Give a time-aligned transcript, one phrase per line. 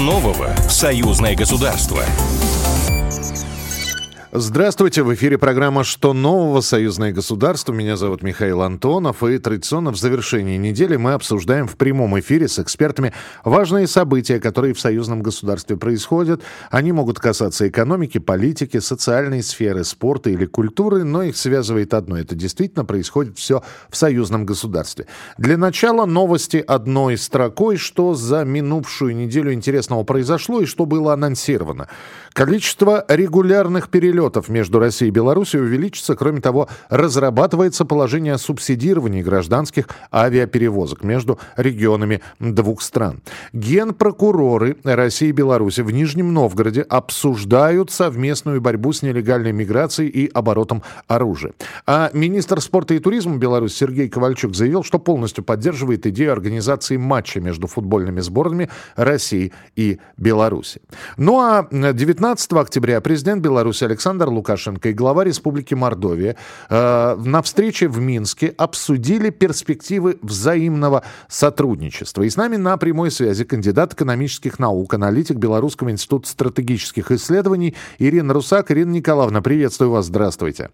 [0.00, 2.04] Нового союзное государство?
[4.30, 6.60] Здравствуйте, в эфире программа «Что нового?
[6.60, 7.72] Союзное государство».
[7.72, 12.58] Меня зовут Михаил Антонов, и традиционно в завершении недели мы обсуждаем в прямом эфире с
[12.58, 16.42] экспертами важные события, которые в союзном государстве происходят.
[16.70, 22.18] Они могут касаться экономики, политики, социальной сферы, спорта или культуры, но их связывает одно.
[22.18, 25.06] Это действительно происходит все в союзном государстве.
[25.38, 31.88] Для начала новости одной строкой, что за минувшую неделю интересного произошло и что было анонсировано.
[32.34, 34.17] Количество регулярных перелетов
[34.48, 36.14] между Россией и Беларусью увеличится.
[36.14, 43.20] Кроме того, разрабатывается положение о субсидировании гражданских авиаперевозок между регионами двух стран.
[43.52, 50.82] Генпрокуроры России и Беларуси в Нижнем Новгороде обсуждают совместную борьбу с нелегальной миграцией и оборотом
[51.06, 51.52] оружия.
[51.86, 57.40] А министр спорта и туризма Беларуси Сергей Ковальчук заявил, что полностью поддерживает идею организации матча
[57.40, 60.80] между футбольными сборными России и Беларуси.
[61.16, 66.36] Ну а 19 15 октября президент Беларуси Александр Лукашенко и глава Республики Мордовия
[66.68, 72.22] э, на встрече в Минске обсудили перспективы взаимного сотрудничества.
[72.22, 78.32] И с нами на прямой связи кандидат экономических наук, аналитик Белорусского института стратегических исследований Ирина
[78.32, 78.70] Русак.
[78.70, 80.70] Ирина Николаевна, приветствую вас, здравствуйте.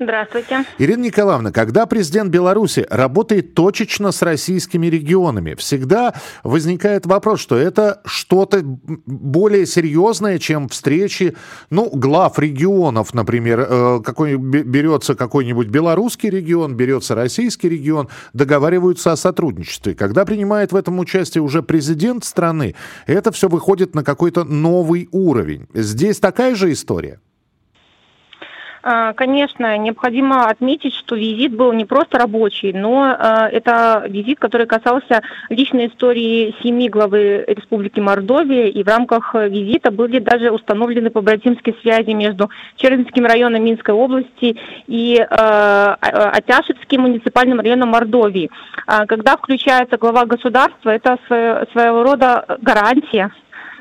[0.00, 0.64] Здравствуйте.
[0.78, 8.00] Ирина Николаевна, когда президент Беларуси работает точечно с российскими регионами, всегда возникает вопрос, что это
[8.04, 11.36] что-то более серьезное, чем встречи,
[11.70, 19.16] ну, глав регионов, например, э, какой, берется какой-нибудь белорусский регион, берется российский регион, договариваются о
[19.16, 19.94] сотрудничестве.
[19.94, 25.66] Когда принимает в этом участие уже президент страны, это все выходит на какой-то новый уровень.
[25.74, 27.18] Здесь такая же история?
[28.82, 34.66] А, конечно, необходимо отметить, что визит был не просто рабочий, но а, это визит, который
[34.66, 41.74] касался личной истории семьи главы Республики Мордовия, и в рамках визита были даже установлены побратимские
[41.82, 44.56] связи между Чернинским районом Минской области
[44.86, 48.50] и а, Атяшевским муниципальным районом Мордовии.
[48.86, 53.30] Когда включается глава государства, это своего рода гарантия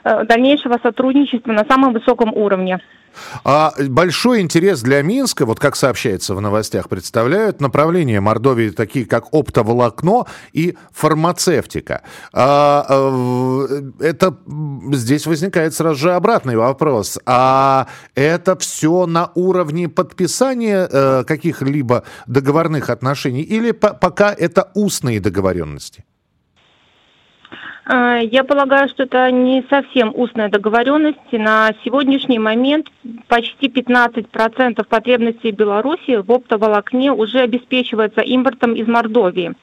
[0.03, 2.79] дальнейшего сотрудничества на самом высоком уровне.
[3.43, 9.33] А большой интерес для Минска, вот как сообщается в новостях, представляют направления Мордовии, такие как
[9.33, 12.01] оптоволокно и фармацевтика.
[12.33, 14.37] А, э, это
[14.93, 17.19] здесь возникает сразу же обратный вопрос.
[17.25, 25.19] А это все на уровне подписания э, каких-либо договорных отношений или по пока это устные
[25.19, 26.06] договоренности?
[27.89, 31.31] А, я полагаю, что это не совсем устная договоренность.
[31.31, 32.87] На сегодняшний момент
[33.29, 39.53] почти 15% потребностей Беларуси в оптоволокне уже обеспечивается импортом из Мордовии.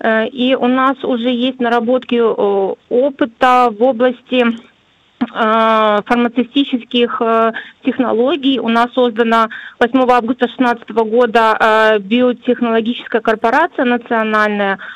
[0.00, 7.52] Э, и у нас уже есть наработки опыта в области э, фармацевтических э,
[7.84, 8.58] технологий.
[8.58, 9.50] У нас создана
[9.80, 14.78] 8 августа 2016 года биотехнологическая корпорация национальная–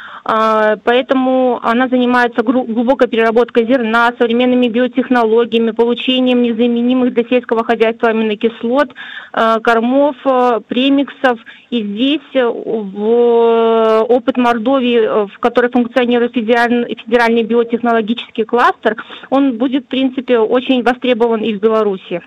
[0.85, 8.91] поэтому она занимается глубокой переработкой зерна, современными биотехнологиями, получением незаменимых для сельского хозяйства аминокислот,
[9.33, 11.39] а, кормов, а, премиксов.
[11.71, 18.97] И здесь в опыт Мордовии, в которой функционирует федеральный биотехнологический кластер,
[19.31, 22.23] он будет, в принципе, очень востребован и в Беларуси.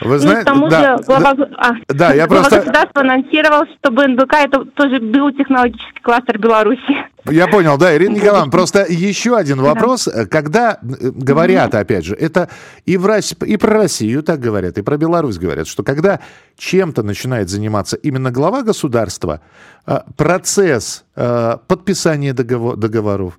[0.00, 2.60] Вы знаете, к тому да, же глава, да, а, да, я глава просто...
[2.60, 7.06] государства анонсировал, что БНБК это тоже биотехнологический кластер Беларуси.
[7.30, 10.04] Я понял, да, Ирина Николаевна, просто еще один вопрос.
[10.04, 10.26] Да.
[10.26, 12.50] Когда э, говорят, опять же, это
[12.84, 13.08] и, в
[13.46, 16.20] и про Россию так говорят, и про Беларусь говорят, что когда
[16.56, 19.40] чем-то начинает заниматься именно глава государства,
[19.86, 23.38] э, процесс э, подписания договор, договоров,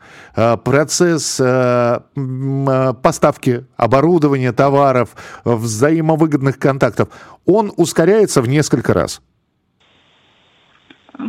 [0.63, 1.41] процесс
[3.01, 7.09] поставки оборудования, товаров, взаимовыгодных контактов,
[7.45, 9.21] он ускоряется в несколько раз.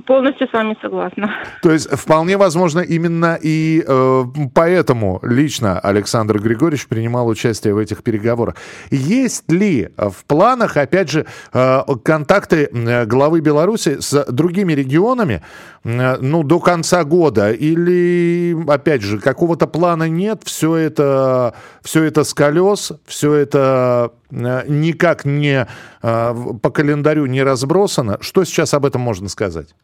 [0.06, 1.30] Полностью с вами согласна.
[1.62, 4.24] То есть вполне возможно именно и э,
[4.54, 8.56] поэтому лично Александр Григорьевич принимал участие в этих переговорах.
[8.90, 12.68] Есть ли в планах, опять же, э, контакты
[13.06, 15.42] главы Беларуси с другими регионами,
[15.84, 17.52] э, ну, до конца года?
[17.52, 25.24] Или, опять же, какого-то плана нет, все это, все это с колес, все это никак
[25.24, 25.66] не
[26.02, 28.18] э, по календарю не разбросано?
[28.20, 29.74] Что сейчас об этом можно сказать?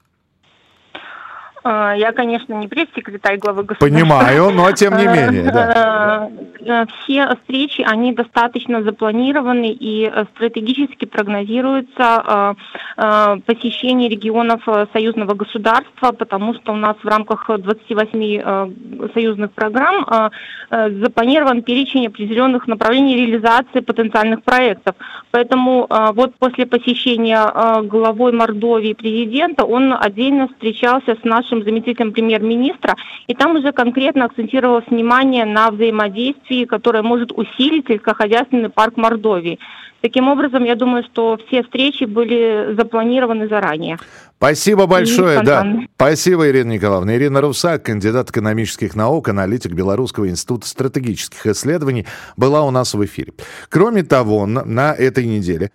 [1.65, 3.87] А, я, конечно, не пресс-секретарь главы государства.
[3.87, 6.29] Понимаю, но тем не менее, да.
[6.65, 12.57] Э, все встречи, они достаточно запланированы и э, стратегически прогнозируется
[12.97, 14.63] э, посещение регионов
[14.93, 20.31] союзного государства, потому что у нас в рамках 28 союзных программ
[20.71, 24.95] запланирован перечень определенных направлений реализации потенциальных проектов.
[25.31, 32.97] Поэтому вот после посещения главой Мордовии президента он отдельно встречался с нашим нашим заместителем премьер-министра,
[33.27, 39.59] и там уже конкретно акцентировалось внимание на взаимодействии, которое может усилить сельскохозяйственный парк Мордовии.
[40.01, 43.99] Таким образом, я думаю, что все встречи были запланированы заранее.
[44.37, 45.65] Спасибо большое, да.
[45.95, 47.15] Спасибо, Ирина Николаевна.
[47.15, 52.07] Ирина Русак, кандидат экономических наук, аналитик Белорусского института стратегических исследований,
[52.37, 53.35] была у нас в эфире.
[53.69, 55.71] Кроме того, на этой неделе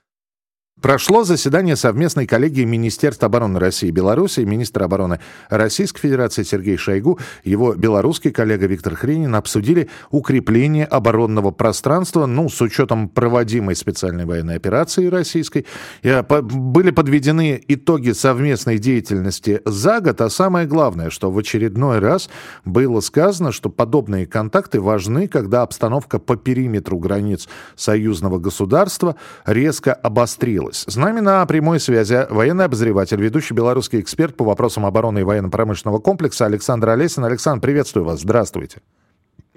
[0.79, 4.41] Прошло заседание совместной коллегии Министерства обороны России и Беларуси.
[4.41, 5.19] Министр обороны
[5.49, 12.61] Российской Федерации Сергей Шойгу, его белорусский коллега Виктор Хренин обсудили укрепление оборонного пространства, ну, с
[12.61, 15.65] учетом проводимой специальной военной операции российской.
[16.03, 22.29] Были подведены итоги совместной деятельности за год, а самое главное, что в очередной раз
[22.65, 29.15] было сказано, что подобные контакты важны, когда обстановка по периметру границ союзного государства
[29.47, 30.85] резко обострилась изменилось.
[30.87, 35.99] С нами на прямой связи военный обозреватель, ведущий белорусский эксперт по вопросам обороны и военно-промышленного
[35.99, 37.25] комплекса Александр Олесин.
[37.25, 38.21] Александр, приветствую вас.
[38.21, 38.81] Здравствуйте.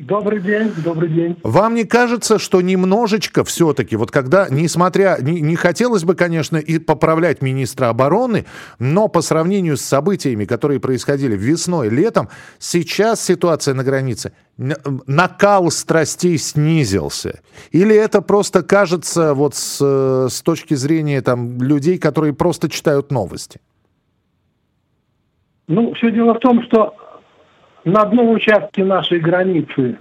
[0.01, 1.37] Добрый день, добрый день.
[1.43, 6.79] Вам не кажется, что немножечко все-таки, вот когда, несмотря, не, не хотелось бы, конечно, и
[6.79, 8.47] поправлять министра обороны,
[8.79, 16.39] но по сравнению с событиями, которые происходили весной, летом, сейчас ситуация на границе, накал страстей
[16.39, 17.43] снизился?
[17.71, 23.61] Или это просто кажется вот с, с точки зрения там, людей, которые просто читают новости?
[25.69, 26.95] Ну, все дело в том, что
[27.85, 29.99] на одном участке нашей границы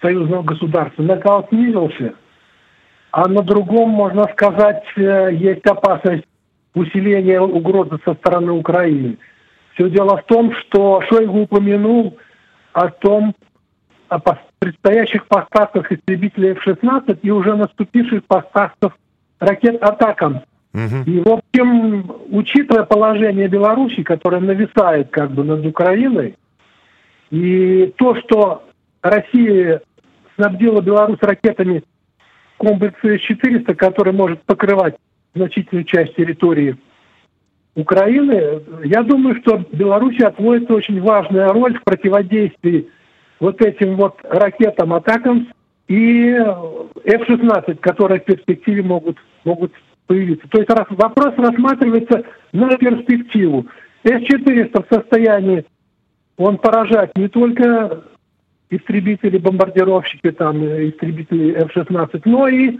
[0.00, 2.14] союзного государства накал снизился,
[3.10, 6.24] а на другом, можно сказать, э, есть опасность
[6.74, 9.18] усиления угрозы со стороны Украины.
[9.74, 12.18] Все дело в том, что Шойгу упомянул
[12.72, 13.34] о том,
[14.08, 14.20] о
[14.58, 18.96] предстоящих поставках истребителей F-16 и уже наступивших поставках
[19.40, 20.42] ракет «Атакам».
[20.74, 21.10] Угу.
[21.10, 26.36] И, в общем, учитывая положение Беларуси, которое нависает как бы над Украиной,
[27.30, 28.64] и то, что
[29.02, 29.82] Россия
[30.36, 31.82] снабдила Беларусь ракетами
[32.56, 34.96] комплекса С-400, который может покрывать
[35.34, 36.76] значительную часть территории
[37.74, 42.88] Украины, я думаю, что Беларусь отводит очень важная роль в противодействии
[43.38, 45.48] вот этим вот ракетам атакам
[45.86, 49.72] и F-16, которые в перспективе могут, могут
[50.08, 50.48] появиться.
[50.48, 53.66] То есть вопрос рассматривается на перспективу.
[54.02, 55.64] С-400 в состоянии
[56.38, 58.04] он поражает не только
[58.70, 62.78] истребители, бомбардировщики, там, истребители F-16, но и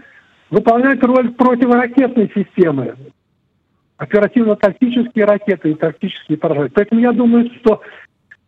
[0.49, 2.95] выполняет роль противоракетной системы.
[3.97, 6.71] Оперативно-тактические ракеты и тактические поражения.
[6.73, 7.81] Поэтому я думаю, что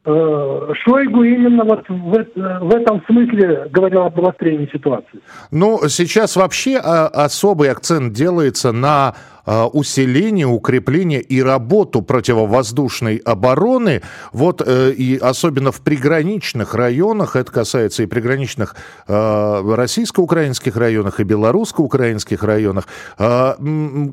[0.05, 5.19] э, Шойгу именно вот в, в этом смысле говорил об обострении ситуации.
[5.51, 9.15] Ну, сейчас вообще особый акцент делается на
[9.45, 14.01] усиление, укрепление и работу противовоздушной обороны,
[14.31, 18.75] вот э, и особенно в приграничных районах, это касается и приграничных
[19.07, 23.53] э, российско-украинских районах, и белорусско-украинских районах, э,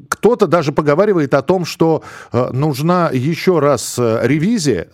[0.08, 2.02] кто-то даже поговаривает о том, что
[2.32, 4.88] нужна еще раз ревизия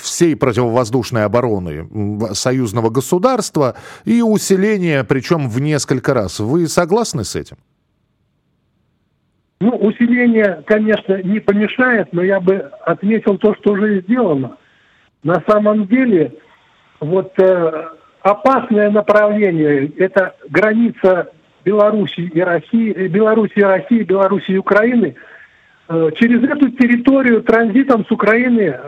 [0.00, 6.40] всей противовоздушной обороны союзного государства и усиление, причем в несколько раз.
[6.40, 7.56] Вы согласны с этим?
[9.64, 14.58] Ну, усиление, конечно, не помешает, но я бы отметил то, что уже сделано.
[15.22, 16.34] На самом деле,
[17.00, 17.84] вот э,
[18.20, 21.30] опасное направление– это граница
[21.64, 25.14] Беларуси и России, э, Беларуси и России, Беларуси и Украины.
[25.88, 28.78] Э, через эту территорию транзитом с Украины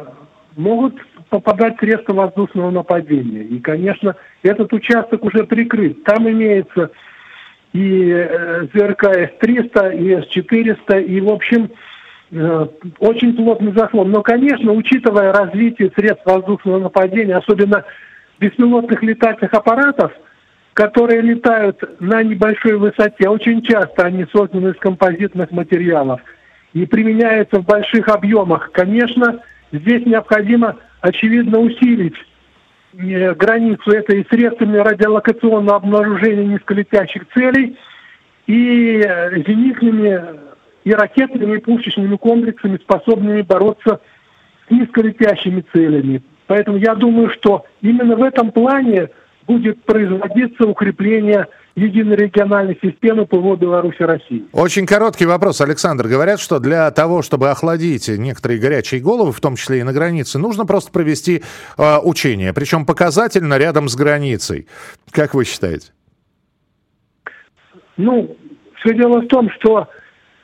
[0.56, 0.96] могут
[1.30, 3.44] попадать средства воздушного нападения.
[3.44, 6.04] И, конечно, этот участок уже прикрыт.
[6.04, 6.90] Там имеется
[7.76, 11.70] и э, ЗРК С-300, и С-400, и, в общем,
[12.30, 12.66] э,
[13.00, 14.10] очень плотный заслон.
[14.10, 17.84] Но, конечно, учитывая развитие средств воздушного нападения, особенно
[18.38, 20.12] беспилотных летательных аппаратов,
[20.72, 26.20] которые летают на небольшой высоте, очень часто они созданы из композитных материалов
[26.72, 28.70] и применяются в больших объемах.
[28.72, 29.40] Конечно,
[29.72, 32.16] здесь необходимо, очевидно, усилить
[32.92, 37.76] границу это и средствами радиолокационного обнаружения низколетящих целей,
[38.46, 40.20] и э, зенитными,
[40.84, 44.00] и ракетными, и пушечными комплексами, способными бороться
[44.66, 46.22] с низколетящими целями.
[46.46, 49.10] Поэтому я думаю, что именно в этом плане
[49.46, 54.44] будет производиться укрепление единой региональной системы ПВО Беларуси России.
[54.52, 56.08] Очень короткий вопрос, Александр.
[56.08, 60.38] Говорят, что для того, чтобы охладить некоторые горячие головы, в том числе и на границе,
[60.38, 61.42] нужно просто провести
[61.76, 64.66] э, учение, причем показательно рядом с границей.
[65.10, 65.92] Как вы считаете?
[67.98, 68.36] Ну,
[68.80, 69.88] все дело в том, что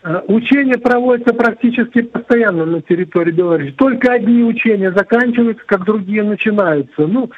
[0.02, 3.72] э, учения проводятся практически постоянно на территории Беларуси.
[3.72, 7.06] Только одни учения заканчиваются, как другие начинаются.
[7.06, 7.30] Ну,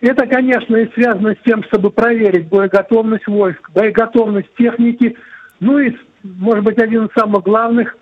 [0.00, 5.16] это, конечно, и связано с тем, чтобы проверить боеготовность войск, боеготовность техники.
[5.60, 7.96] Ну и, может быть, один из самых главных,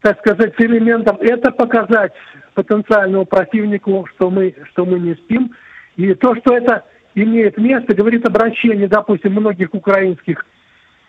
[0.00, 2.12] так сказать, элементов– это показать
[2.54, 5.52] потенциальному противнику, что мы, что мы не спим.
[5.96, 6.84] И то, что это
[7.14, 10.44] имеет место, говорит обращение, допустим, многих украинских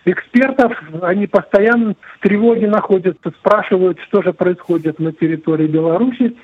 [0.05, 0.71] экспертов.
[1.01, 6.35] Они постоянно в тревоге находятся, спрашивают, что же происходит на территории Беларуси.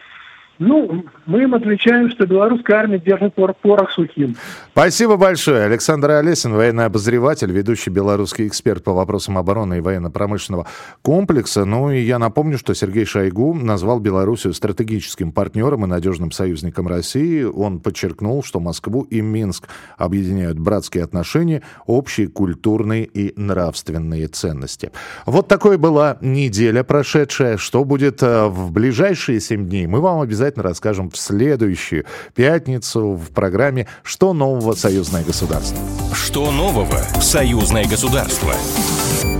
[0.60, 4.36] Ну, мы им отвечаем, что белорусская армия держит порох сухим.
[4.72, 5.64] Спасибо большое.
[5.66, 10.68] Александр Олесин, военный обозреватель, ведущий белорусский эксперт по вопросам обороны и военно-промышленного
[11.02, 11.66] комплекса.
[11.66, 17.42] Ну и я напомню, что Сергей Шойгу назвал Белоруссию стратегическим партнером и надежным союзником России.
[17.44, 19.68] Он подчеркнул, что Москву и Минск
[19.98, 24.92] объединяют братские отношения, общие культурные и нравственные ценности.
[25.26, 27.58] Вот такой была неделя прошедшая.
[27.58, 33.14] Что будет э, в ближайшие семь дней, мы вам обязательно обязательно расскажем в следующую пятницу
[33.14, 35.78] в программе «Что нового союзное государство?».
[36.14, 38.54] Что нового союзное государство?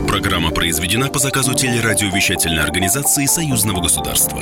[0.08, 4.40] Программа произведена по заказу телерадиовещательной организации союзного государства.